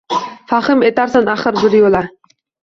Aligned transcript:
Fahm 0.53 0.81
etarsan 0.87 1.29
axir 1.35 1.61
bir 1.67 1.77
yo’la. 1.81 2.03